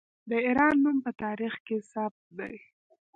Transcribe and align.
د 0.29 0.31
ایران 0.47 0.75
نوم 0.83 0.97
په 1.05 1.11
تاریخ 1.23 1.53
کې 1.65 1.77
ثبت 1.91 2.23
دی. 2.37 2.55